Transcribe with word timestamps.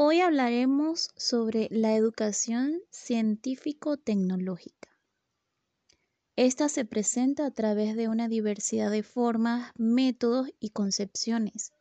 Hoy 0.00 0.20
hablaremos 0.20 1.10
sobre 1.16 1.66
la 1.72 1.96
educación 1.96 2.82
científico-tecnológica. 2.92 4.96
Esta 6.36 6.68
se 6.68 6.84
presenta 6.84 7.46
a 7.46 7.50
través 7.50 7.96
de 7.96 8.06
una 8.06 8.28
diversidad 8.28 8.92
de 8.92 9.02
formas, 9.02 9.72
métodos 9.76 10.50
y 10.60 10.70
concepciones. 10.70 11.72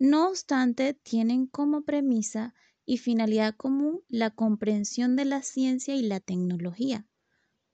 No 0.00 0.28
obstante, 0.28 0.92
tienen 0.92 1.46
como 1.46 1.82
premisa 1.82 2.52
y 2.84 2.98
finalidad 2.98 3.54
común 3.54 4.02
la 4.08 4.32
comprensión 4.32 5.14
de 5.14 5.26
la 5.26 5.42
ciencia 5.42 5.94
y 5.94 6.02
la 6.02 6.18
tecnología, 6.18 7.06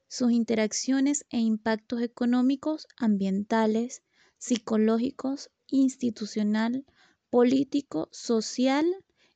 sus 0.06 0.32
interacciones 0.32 1.24
e 1.30 1.38
impactos 1.38 2.02
económicos, 2.02 2.86
ambientales, 2.98 4.02
psicológicos, 4.36 5.50
institucional, 5.68 6.84
político, 7.30 8.10
social 8.12 8.84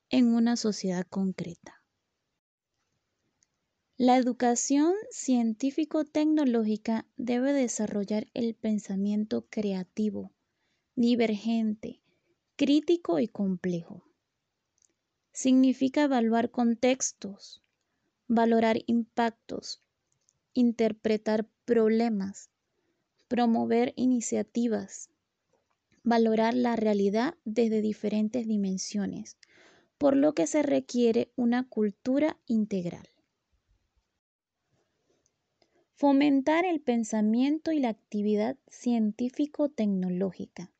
en 0.09 0.33
una 0.33 0.55
sociedad 0.55 1.05
concreta. 1.07 1.83
La 3.97 4.17
educación 4.17 4.93
científico-tecnológica 5.09 7.07
debe 7.17 7.51
desarrollar 7.51 8.27
el 8.33 8.53
pensamiento 8.53 9.47
creativo, 9.49 10.31
divergente, 10.95 11.99
crítico 12.55 13.19
y 13.19 13.27
complejo. 13.27 14.03
Significa 15.33 16.03
evaluar 16.03 16.51
contextos, 16.51 17.63
valorar 18.27 18.77
impactos, 18.85 19.81
interpretar 20.53 21.47
problemas, 21.65 22.49
promover 23.27 23.93
iniciativas, 23.95 25.09
valorar 26.03 26.53
la 26.53 26.75
realidad 26.75 27.35
desde 27.45 27.81
diferentes 27.81 28.47
dimensiones, 28.47 29.37
por 29.97 30.15
lo 30.15 30.33
que 30.33 30.47
se 30.47 30.63
requiere 30.63 31.31
una 31.35 31.67
cultura 31.67 32.37
integral. 32.45 33.09
Fomentar 35.95 36.65
el 36.65 36.79
pensamiento 36.79 37.71
y 37.71 37.79
la 37.79 37.89
actividad 37.89 38.57
científico-tecnológica 38.67 40.71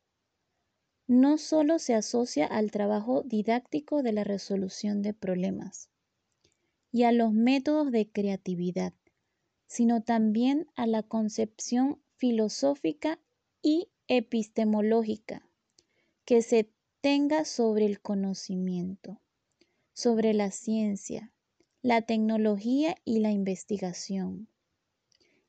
no 1.08 1.38
solo 1.38 1.80
se 1.80 1.96
asocia 1.96 2.46
al 2.46 2.70
trabajo 2.70 3.24
didáctico 3.24 4.04
de 4.04 4.12
la 4.12 4.24
resolución 4.24 5.02
de 5.02 5.14
problemas 5.14 5.90
y 6.92 7.04
a 7.04 7.12
los 7.12 7.34
métodos 7.34 7.92
de 7.92 8.12
creatividad, 8.12 8.94
sino 9.66 10.04
también 10.04 10.68
a 10.76 10.86
la 10.86 11.04
concepción 11.04 12.02
filosófica 12.18 13.20
y 13.62 13.90
epistemológica 14.08 15.50
que 16.26 16.42
se 16.42 16.70
tenga 17.02 17.46
sobre 17.46 17.86
el 17.86 18.02
conocimiento, 18.02 19.22
sobre 19.94 20.34
la 20.34 20.52
ciencia, 20.52 21.32
la 21.82 22.02
tecnología 22.02 22.96
y 23.06 23.20
la 23.20 23.32
investigación, 23.32 24.50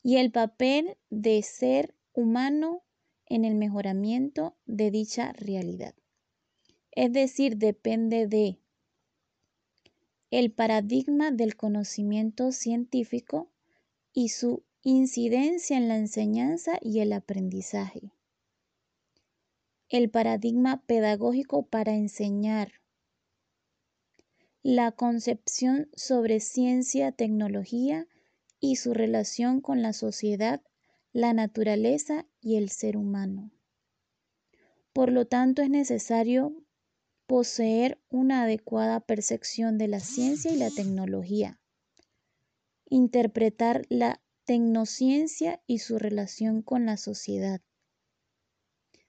y 0.02 0.16
el 0.16 0.30
papel 0.30 0.96
de 1.10 1.42
ser 1.42 1.94
humano 2.12 2.82
en 3.26 3.44
el 3.44 3.54
mejoramiento 3.54 4.56
de 4.66 4.90
dicha 4.90 5.32
realidad. 5.32 5.94
Es 6.92 7.12
decir, 7.12 7.56
depende 7.56 8.26
de 8.26 8.58
el 10.30 10.52
paradigma 10.52 11.30
del 11.30 11.56
conocimiento 11.56 12.52
científico 12.52 13.50
y 14.12 14.28
su 14.28 14.62
incidencia 14.82 15.76
en 15.76 15.88
la 15.88 15.96
enseñanza 15.96 16.78
y 16.82 17.00
el 17.00 17.12
aprendizaje. 17.12 18.12
El 19.90 20.10
paradigma 20.10 20.82
pedagógico 20.84 21.66
para 21.66 21.94
enseñar. 21.94 22.72
La 24.62 24.92
concepción 24.92 25.88
sobre 25.96 26.40
ciencia, 26.40 27.10
tecnología 27.10 28.06
y 28.60 28.76
su 28.76 28.92
relación 28.92 29.62
con 29.62 29.80
la 29.80 29.94
sociedad, 29.94 30.60
la 31.12 31.32
naturaleza 31.32 32.26
y 32.42 32.56
el 32.56 32.68
ser 32.68 32.98
humano. 32.98 33.50
Por 34.92 35.10
lo 35.10 35.26
tanto, 35.26 35.62
es 35.62 35.70
necesario 35.70 36.52
poseer 37.26 37.98
una 38.10 38.42
adecuada 38.42 39.00
percepción 39.00 39.78
de 39.78 39.88
la 39.88 40.00
ciencia 40.00 40.52
y 40.52 40.56
la 40.56 40.70
tecnología, 40.70 41.60
interpretar 42.84 43.86
la 43.88 44.20
tecnociencia 44.44 45.62
y 45.66 45.78
su 45.78 45.98
relación 45.98 46.60
con 46.60 46.84
la 46.84 46.98
sociedad, 46.98 47.62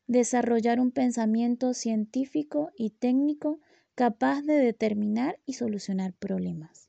desarrollar 0.09 0.80
un 0.80 0.90
pensamiento 0.90 1.75
científico 1.75 2.72
y 2.75 2.90
técnico 2.90 3.59
capaz 3.94 4.42
de 4.42 4.56
determinar 4.56 5.40
y 5.46 5.53
solucionar 5.53 6.14
problemas. 6.14 6.89